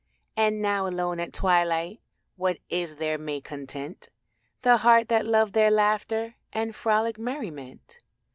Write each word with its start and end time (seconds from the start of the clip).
And 0.35 0.63
now 0.63 0.87
alone 0.87 1.19
at 1.19 1.31
twilight 1.31 1.99
What 2.35 2.57
is 2.69 2.95
there 2.95 3.19
may 3.19 3.39
content 3.39 4.09
The 4.63 4.77
heart 4.77 5.09
that 5.09 5.27
loved 5.27 5.53
their 5.53 5.69
laughter 5.69 6.37
And 6.51 6.75
frolic 6.75 7.19
merriment? 7.19 7.99